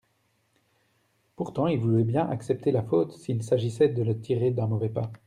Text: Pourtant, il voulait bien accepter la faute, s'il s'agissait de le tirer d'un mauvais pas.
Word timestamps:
Pourtant, 1.35 1.67
il 1.67 1.77
voulait 1.77 2.03
bien 2.03 2.27
accepter 2.27 2.71
la 2.71 2.81
faute, 2.81 3.11
s'il 3.11 3.43
s'agissait 3.43 3.89
de 3.89 4.01
le 4.01 4.19
tirer 4.19 4.49
d'un 4.49 4.65
mauvais 4.65 4.89
pas. 4.89 5.11